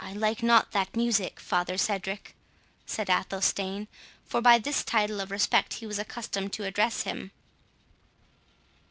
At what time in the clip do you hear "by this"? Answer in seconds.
4.41-4.83